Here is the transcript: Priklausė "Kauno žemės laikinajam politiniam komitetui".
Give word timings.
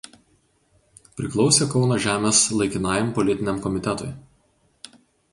Priklausė 1.19 1.67
"Kauno 1.73 1.97
žemės 2.05 2.39
laikinajam 2.61 3.11
politiniam 3.19 3.61
komitetui". 3.67 4.09